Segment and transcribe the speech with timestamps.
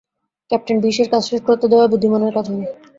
[0.51, 2.65] Captain বিষের কাজ শেষ করতে দেয়াই বুদ্ধিমানের কাজ হবে।